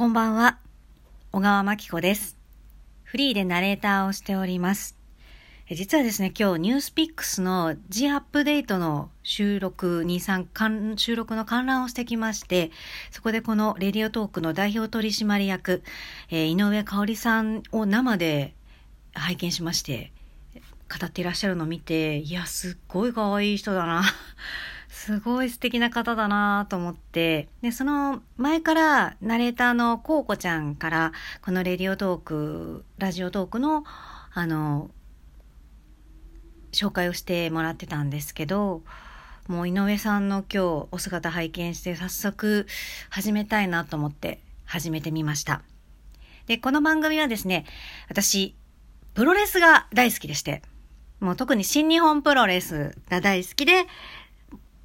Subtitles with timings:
[0.00, 0.56] こんばんは。
[1.30, 2.38] 小川真紀子です。
[3.04, 4.96] フリーでナレーターをしております。
[5.70, 10.48] 実はですね、今日ニュースピックスの G アップデートの収録に参、
[10.96, 12.70] 収録の観覧をしてきまして、
[13.10, 15.82] そこでこのレディオトークの代表取締役、
[16.30, 18.54] え井上香織さんを生で
[19.12, 20.12] 拝見しまして、
[20.88, 24.02] 語っていらっしゃるのを見て、いや、すっごい可愛い人だな。
[25.00, 33.84] すごい素敵な方だなと思って、で、その前からナレーターのコウコちゃんから、このレディオトーク、ラジオトークの、
[34.34, 34.90] あの、
[36.72, 38.82] 紹介をしてもらってたんですけど、
[39.48, 42.66] もう井上さんの今日お姿拝見して早速
[43.08, 45.62] 始めたいなと思って始めてみました。
[46.46, 47.64] で、この番組はですね、
[48.10, 48.54] 私、
[49.14, 50.60] プロレスが大好きでして、
[51.20, 53.86] もう特に新日本プロレスが大好きで、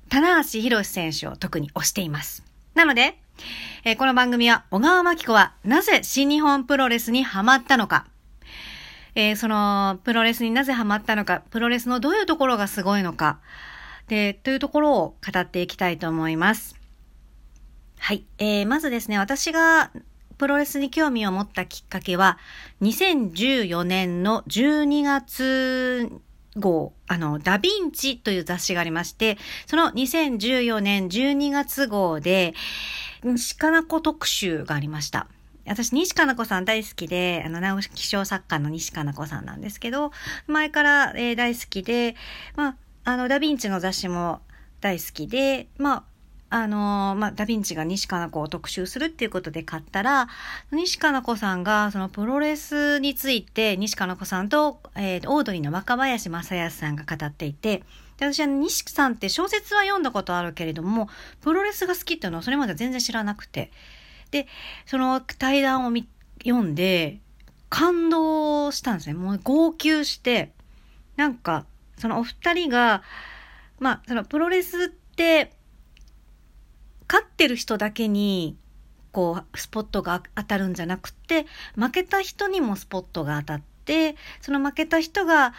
[0.09, 2.43] 棚橋博選手を特に推しています。
[2.73, 3.19] なので、
[3.83, 8.05] えーこの番組は小川真紀子はなぜ新日本プロレスにハマったのか、
[9.15, 13.39] えーそのプロレスになぜハマったのか、プロレスのどういうところがすごいのか、
[14.07, 16.75] で、というところを語っていきたいと思います。
[17.97, 18.25] はい。
[18.37, 19.91] えーまずですね、私が
[20.37, 22.37] プロレスに興味を持ったきっかけは、
[22.81, 26.11] 2014年の12月
[26.57, 32.53] 号、あの、ダヴィンチという雑誌がありまして、その2014年12月号で、
[33.23, 35.27] 西かな子特集がありました。
[35.67, 40.11] 私、西かな子さん大好きで、あの、直木賞作家の西かな子さんなんですけど、
[40.47, 42.15] 前から、えー大好きで、
[42.55, 44.41] まあ、あの、ダヴィンチの雑誌も
[44.79, 46.03] 大好きで、まあ、
[46.49, 50.27] あのまあ、ダヴィンチが西加奈子を特集するっていうことで買ったら、
[50.71, 57.83] 西加奈子さんが、そのプロレスについて、西加奈子さんと、えーオードリーの若林正康さんが語っていて、
[58.17, 61.09] で私は西さんって小説は読んだことあるけれども、
[61.41, 63.71] プロレスが好きっていうのはそれまで全然知らなくて。
[64.31, 64.47] で、
[64.85, 65.93] その対談を
[66.43, 67.19] 読んで、
[67.69, 69.15] 感動したんですね。
[69.15, 70.51] もう号泣して、
[71.17, 71.65] なんか、
[71.97, 73.03] そのお二人が、
[73.79, 75.51] まあ、そのプロレスって、
[77.07, 78.57] 勝ってる人だけに、
[79.11, 81.45] こう、スポットが当たるんじゃなくて、
[81.75, 85.53] 負けた人にもスポットが当たって、その負けた人が、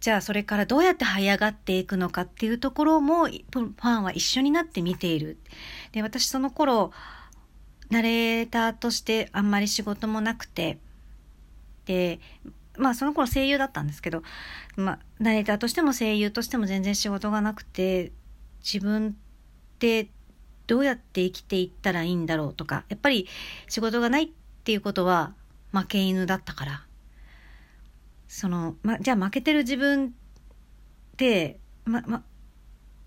[0.00, 5.38] じゃあそれからどうやって這い上がっていくのかっていうところも、ファンは一緒になって見ている。
[5.92, 6.92] で、私その頃、
[7.90, 10.78] ナレーターとしてあんまり仕事もなくて、
[11.84, 12.20] で、
[12.78, 14.22] まあその頃声優だったんですけど、
[14.76, 18.12] まあナレーターとしても声優としても全然仕事がなくて、
[18.64, 20.08] 自分って
[20.72, 23.28] どうやって生きていったらいいんだろうとか、やっぱり
[23.68, 24.28] 仕事がないっ
[24.64, 25.34] ていうことは
[25.70, 26.86] 負け犬だったから、
[28.26, 30.10] その、ま、じゃあ負けてる自分っ
[31.18, 32.22] て、ま、ま、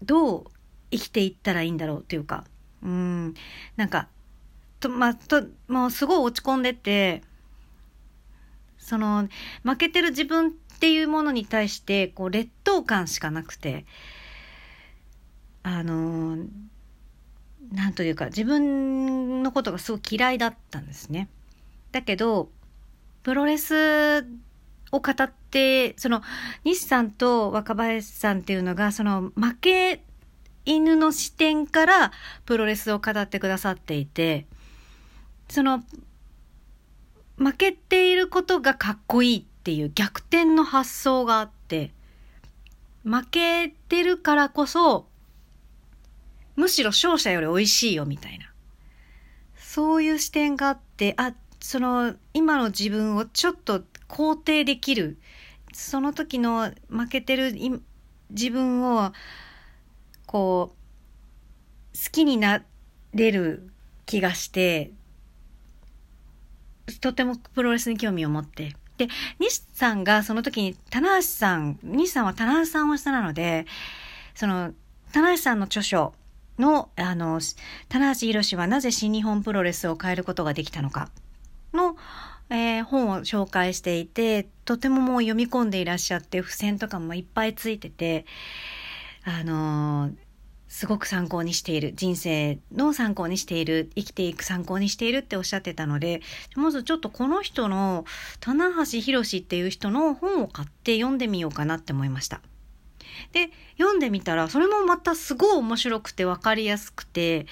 [0.04, 0.46] どう
[0.92, 2.44] 生きていったらいいんだろうっていうか、
[2.84, 3.34] うん、
[3.78, 4.08] なんか、
[4.80, 7.24] と、ま、と、もうすごい落ち込んでて、
[8.78, 9.28] その、
[9.64, 13.88] 負けてる自分っていうものに対して、こう、劣等感しかなくて、
[15.64, 16.44] あの、な
[17.90, 21.30] んというか、自分のことがすごい嫌いだったんですね。
[21.92, 22.50] だけど、
[23.24, 24.22] プロレス
[24.92, 26.22] を語って、その、
[26.64, 30.04] 西さんと若林さんっていうのが、その、負け
[30.66, 32.12] 犬の視点から
[32.46, 34.46] プロレスを語ってくださっていて、
[35.50, 35.84] その、
[37.38, 41.92] 負けていることがかっこいいっていう逆転の発想があって、
[43.04, 45.08] 負けてるからこそ、
[46.56, 48.46] むしろ勝者より美味しいよみたいな。
[49.56, 55.18] そういう視点があって、あ、その、今の自分をちょっと肯定できる。
[55.74, 57.54] その時の負けてる
[58.30, 59.12] 自分を、
[60.26, 62.64] こう、好きにな
[63.14, 63.70] れる
[64.06, 64.92] 気がして、
[67.02, 68.76] とてもプロレスに興味を持って。
[68.98, 69.08] で、
[69.40, 73.66] 西さんがその時に、棚橋さん、西さんは棚橋さんを下なので、
[74.36, 74.74] その、
[75.12, 76.14] 棚橋さんの著書
[76.58, 77.40] の、あの、
[77.90, 81.10] 棚橋宏はなぜ新日本プロレスを変えることができたのか
[81.74, 81.96] の、
[82.50, 88.26] えー本を紹介していて、とてももう読み込んでいらっしゃって、付箋とかもいっぱいついてて、
[89.24, 90.26] あのー
[90.68, 96.22] すごく参考にしている、人生の参考にしている、生きていく参考にしているっておっしゃってたので、
[96.56, 98.04] まずちょっとこの人の、
[98.42, 102.42] 棚橋博っていう人の本を買って読んでみようかなって思いました。
[103.32, 107.46] で、読んでみたら、それもまたすごい面白くて分かりやすくて、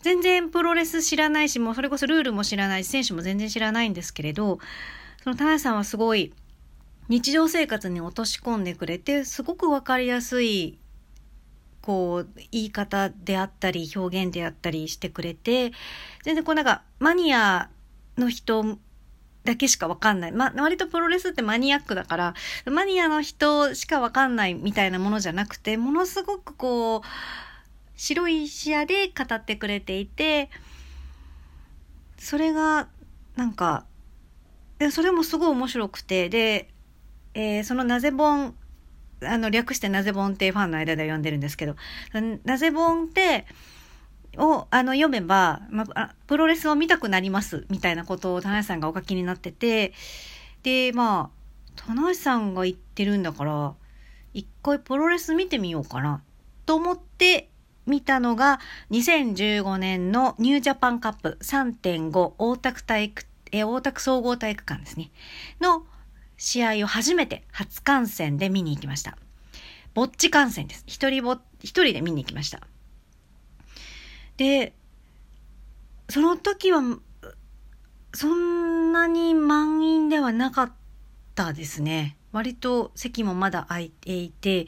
[0.00, 4.58] 全然プロレス知らないし、もうそれこそルールも知らないし、選手も全然知らないんですけれど、
[5.22, 6.32] その田中さんはすごい
[7.08, 10.78] 日常生活に落とし込んでくれて、すごく分かりやすい
[11.84, 15.72] こう、言い方であったり、表現であったりしてくれて、
[16.22, 17.68] 全然こうなんか、マニア
[18.16, 18.78] の人
[19.44, 20.32] だけしかわかんない。
[20.32, 27.00] ま、割とプロレスってマニアックだから、マニアの人しかわかんないみたいなものじゃなくて、ものすごくこう、
[27.96, 30.50] 白い視野で語ってくれていて、
[32.18, 32.88] それが、
[33.36, 33.84] なんか、
[34.90, 36.70] それもすごい面白くて、で、
[37.34, 38.54] えー、そのなぜ本、
[39.22, 41.76] あの、略してなぜ本ってファンの間では呼んでるんですけど、
[42.44, 43.46] なぜ本って、
[44.38, 49.92] を、あの、読めば、まあ、プロレスを見たくなります、みたいなことを田中さんがお書きになってて、
[50.62, 51.44] で、まあ、
[51.76, 53.74] 田中さんが言ってるんだから、
[54.32, 56.22] 一回プロレス見てみようかな、
[56.66, 57.48] と思って
[57.86, 58.60] 見たのが、
[58.90, 65.10] 2015年のニュージャパンカップ3.5大田区体育、え、大田区総合体育館ですね。
[65.60, 65.86] の
[66.36, 69.16] 試合を初めて初観戦で見に行きました。
[69.94, 70.84] ぼっち観戦です。
[70.86, 72.60] 一人ぼ、一人で見に行きました。
[74.36, 74.74] で、
[76.08, 76.82] その時は、
[78.12, 80.72] そんなに満員ではなかっ
[81.34, 82.16] たですね。
[82.34, 84.66] 割と席もまだ空いていて、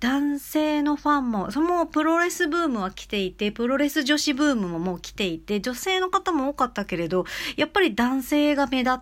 [0.00, 7.26] 男性のファンも、そのプロレスブームは来ていて、プロレス女子ブームももう来ていて、女性の方も多かったけれど、
[7.56, 9.00] やっぱり男性が目立っ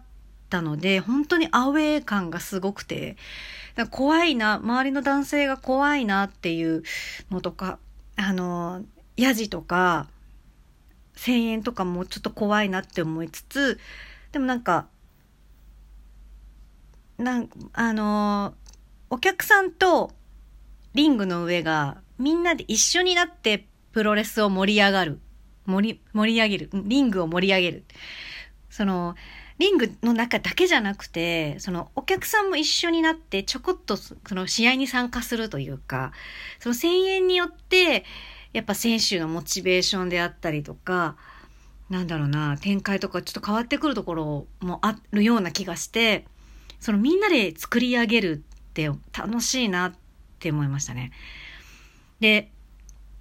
[0.48, 3.16] たので、本当にアウェー感がすごくて、
[3.90, 6.82] 怖いな、周りの男性が怖いなっていう
[7.30, 7.78] のとか、
[8.16, 8.84] あの、
[9.20, 10.08] ヤジとか、
[11.14, 13.78] 声援とかもちょっと怖いなって思いつつ、
[14.32, 14.88] でもなんか、
[17.18, 18.54] なんあの
[19.10, 20.10] お客さんと
[20.94, 25.20] リングの上がみんなで一緒になってプロレスを盛り上がる。
[25.66, 26.70] 盛り、盛り上げる。
[26.72, 27.84] リングを盛り上げる。
[28.70, 29.14] その、
[29.58, 36.12] リングの中だけじゃなくて、そのお客さんも一緒になってちょこっとその試合に参加するというか、
[36.60, 38.04] その声援によって、
[38.52, 41.16] やっぱ選手のモチベーションであったりとか、
[41.88, 46.24] なんだろうな、展開とかちょっと変わってくるところもあるような気がして、
[46.78, 49.92] そのみんなで作り上げるって楽しいなっ
[50.38, 51.12] て思いましたね。
[52.20, 52.50] で、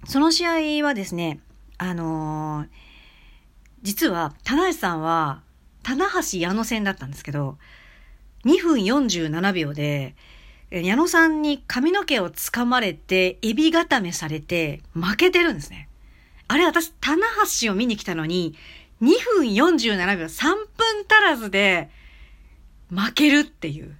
[0.04, 1.40] その試合はですね、
[1.78, 2.68] あのー、
[3.82, 5.42] 実は、棚橋さんは、
[5.82, 7.58] 棚橋矢野戦だったんですけど、
[8.44, 10.14] 2分47秒で、
[10.70, 15.88] 矢野さんに髪の毛を掴まれて、エビ固めされて、負けてるんですね。
[16.46, 17.26] あれ、私、棚
[17.60, 18.54] 橋を見に来たのに、
[19.02, 21.90] 2分47秒、3分足らずで、
[22.88, 23.96] 負けるっていう。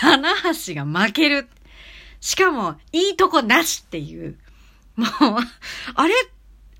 [0.00, 0.34] 棚
[0.66, 1.48] 橋が負ける。
[2.20, 4.38] しかも、いいとこなしっていう。
[4.96, 5.10] もう、
[5.94, 6.14] あれ？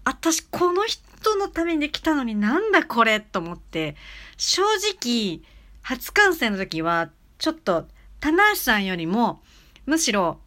[0.04, 3.96] 私、この人のために来たのになんだこれと思って、
[4.36, 4.62] 正
[4.94, 5.40] 直、
[5.82, 7.88] 初観戦の時は、ちょっと、
[8.24, 9.42] 棚橋さんよりも、
[9.84, 10.40] むしろ、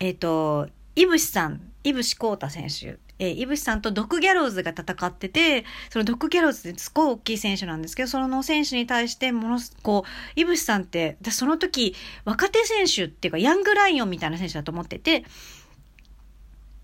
[0.00, 11.94] えっ、ー、と、いぶしさん、いぶしこうた選手、えー、いぶしさんとドクギャローズが戦ってて、そのドクギャローズってすごい大きい選手なんですけど、その選手に対してものす、こう、いぶしさんって、私その時、
[12.26, 15.24] 若手選手っていうか、ヤングライオンみたいな選手だと思ってて、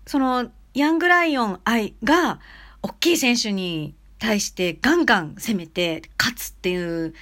[0.07, 2.39] その、ヤングライオン愛が、
[2.81, 7.13] 大きい選手に対してガンガン攻めて勝つっていう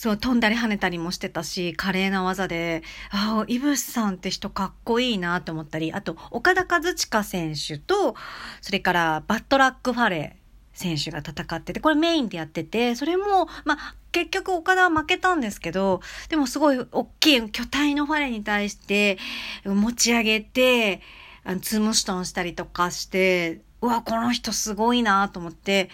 [0.00, 8.14] そう、飛んだり跳ねたりもしてたし、華麗な技で、ああ、イブスさんって人かっこいいなと思ったり、あと、岡田和親選手と、
[8.62, 19.18] それからバットラック・ファレー選手が戦ってて、これメインでやってて、それも、まあ、結局岡田は負けたんですけど、でもすごい大きい巨体のファレに対して
[19.66, 21.02] 持ち上げて、
[21.44, 25.90] あのツームシトンしたりとかして、うわ、この人すごいなと思って、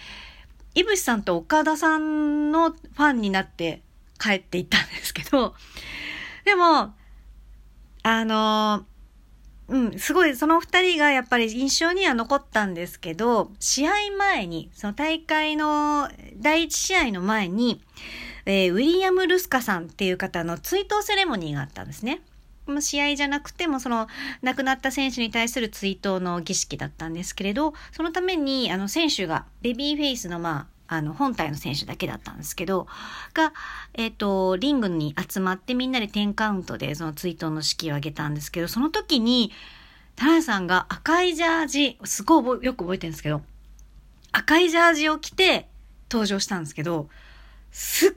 [0.77, 3.83] イブシさんと岡田さんのファンになって
[4.19, 5.55] 帰っていったんですけど、
[6.45, 6.95] でも、
[8.03, 8.87] あの、
[9.69, 17.83] うん、すごい、その二人がやっぱり印象には残ったんですけど、試合前に、その大会の第一試合の前に、
[18.45, 22.21] えー、ウィリアム・ルスカさんっていう方の追悼セレモニーがあったんですね。
[22.67, 24.07] も試合じゃなくても、その、
[24.43, 32.87] 亡くなった選手に対する追悼の儀式だったんですけれど、そのために、あの、選手が、ベビーフェイスの、まあ、あの、本体の選手だけだったんですけど、
[33.35, 33.53] が、
[33.95, 39.53] えっ、ー、と、リングに集まってみんなで10カウントでその追悼の式を挙げたんですけど、その時に、
[40.17, 43.43] 田中さんが赤いジャージ、すごいよく覚えてるんですけど、
[44.33, 45.69] 赤いジャージを着て
[46.11, 47.09] 登場したんですけど、
[47.71, 48.13] すっ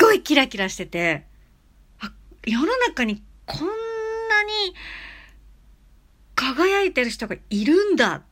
[0.00, 1.26] ごいキラキラしてて、
[2.46, 3.72] 世の中にこんな
[4.44, 4.74] に
[6.34, 8.22] 輝いてる人がいるんだ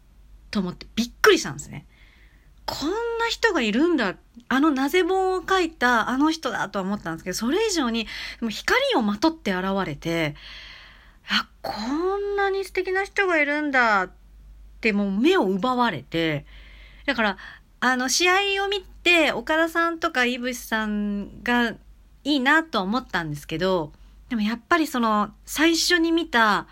[0.51, 1.87] と思ってびっくりしたんですね。
[2.67, 2.95] こんな
[3.29, 4.17] 人がいるんだ。
[4.49, 8.07] あのなぜ本を書いたあの人だとは思ったんですけど、それ以上に
[8.49, 10.35] 光をまとって現れて、
[11.29, 11.73] あ、こ
[12.17, 14.11] んなに素敵な人がいるんだっ
[14.81, 16.45] てもう目を奪われて、
[17.07, 17.37] だから、
[17.81, 21.71] あの、試合を見て、岡田さんとか井渕さんが
[22.25, 23.93] いいなと思ったんですけど、
[24.29, 26.67] でもやっぱりその、最初に見た、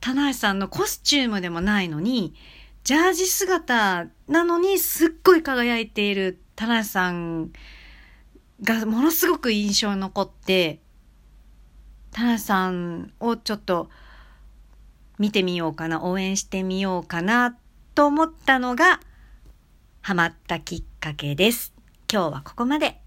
[0.00, 2.34] 棚橋さんのコスチュームでもないのに、
[2.84, 7.52] ジャージ姿なのにすっごい輝いている棚橋さん
[8.62, 10.80] がものすごく印象に残って、
[12.10, 13.88] 棚橋さんをちょっと
[15.18, 17.56] 見てみようかな、応援してみようかな
[17.94, 19.00] と思ったのが、
[20.00, 21.72] ハマったきっかけです。
[22.12, 23.01] 今日はここまで。